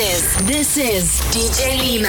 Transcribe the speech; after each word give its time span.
is 0.00 0.36
this 0.46 0.76
is 0.76 1.20
DJ 1.30 1.76
Lima. 1.76 2.08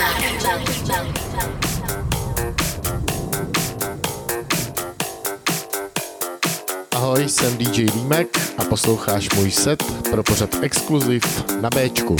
Ahoj, 6.92 7.30
jsem 7.30 7.58
DJ 7.58 7.86
Límek 7.96 8.40
a 8.58 8.64
posloucháš 8.64 9.30
můj 9.36 9.52
set 9.52 9.84
pro 10.12 10.24
pořad 10.24 10.50
exkluziv 10.62 11.24
na 11.62 11.70
Bčku. 11.70 12.16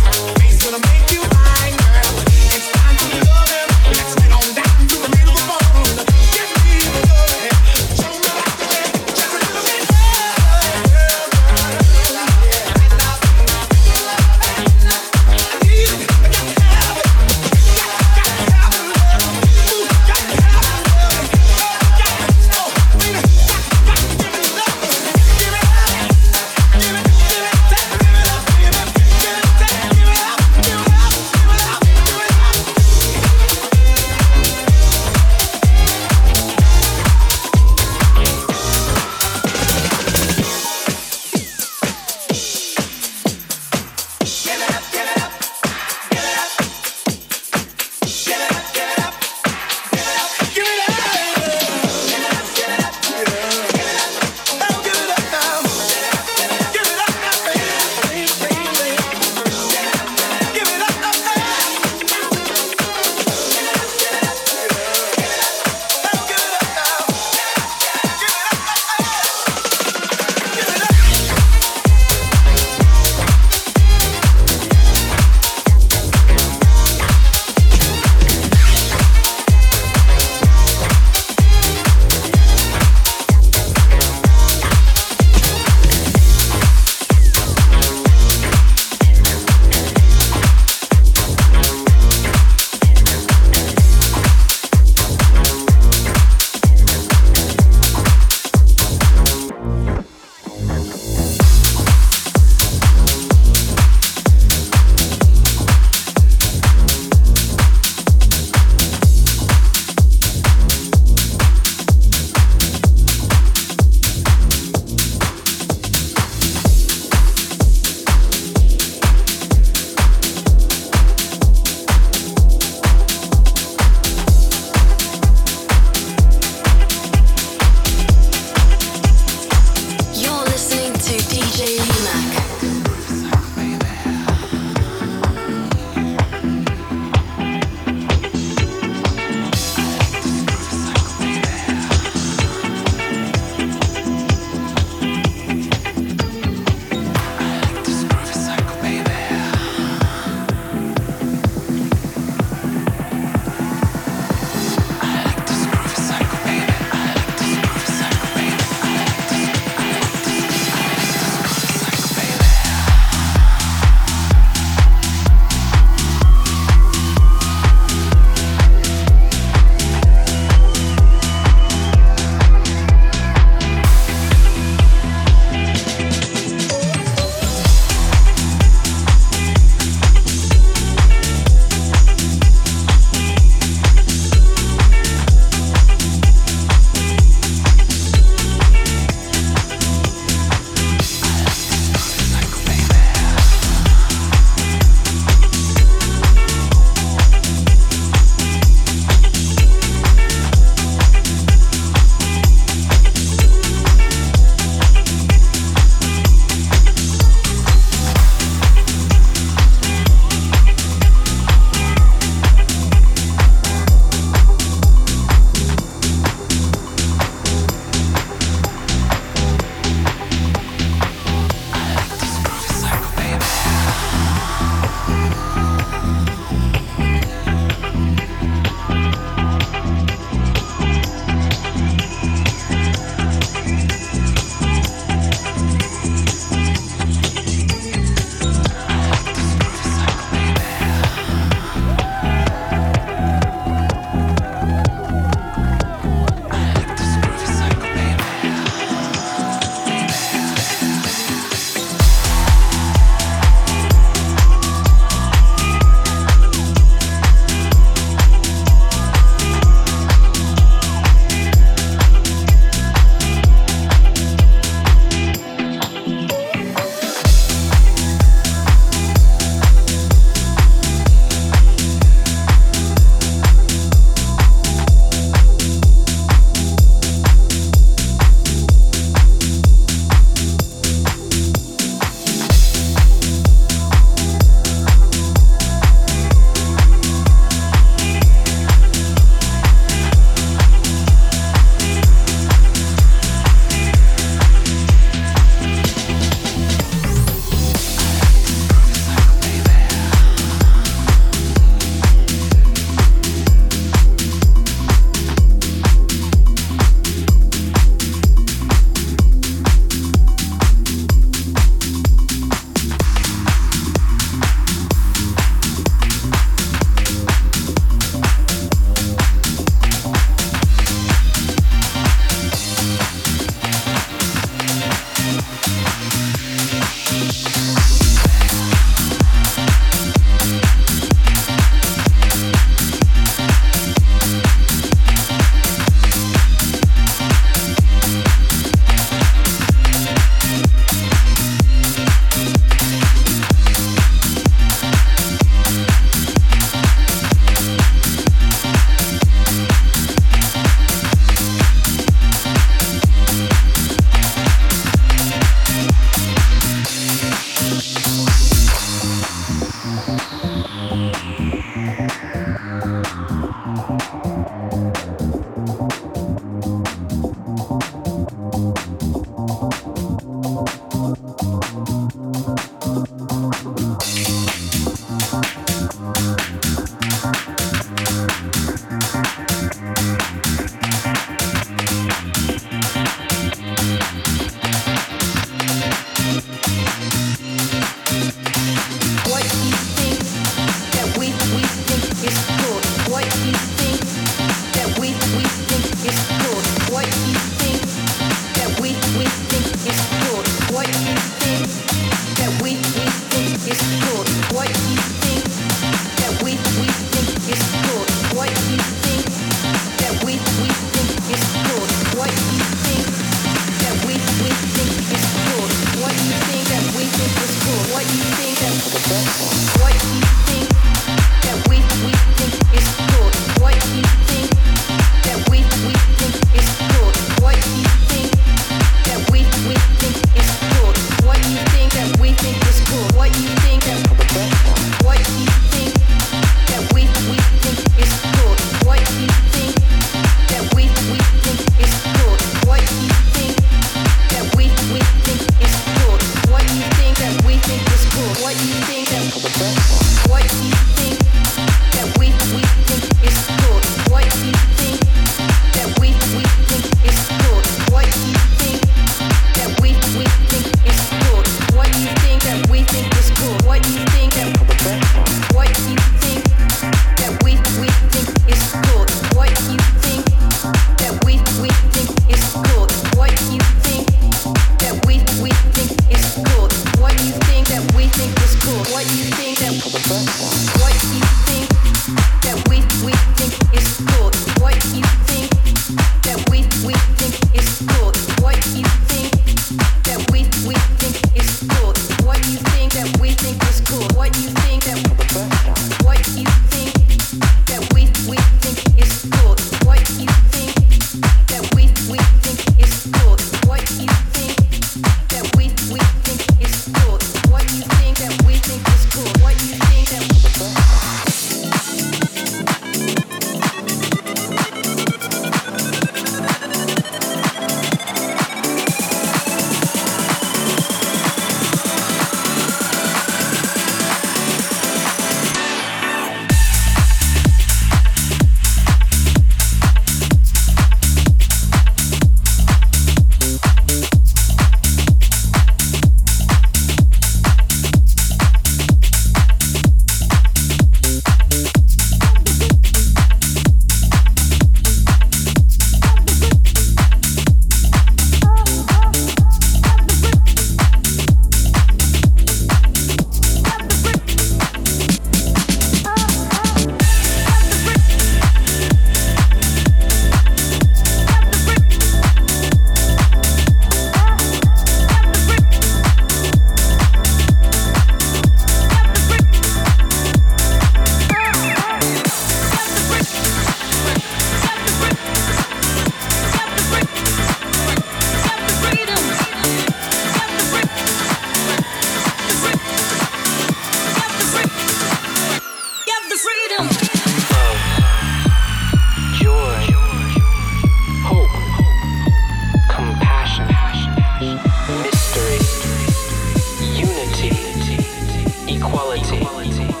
equality. 599.09 600.00